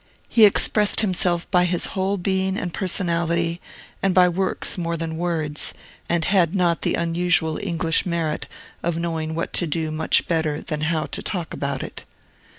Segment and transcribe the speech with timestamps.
[0.27, 3.61] He expressed himself by his whole being and personality,
[4.01, 5.75] and by works more than words,
[6.09, 8.47] and had the not unusual English merit
[8.81, 12.03] of knowing what to do much better than how to talk about it.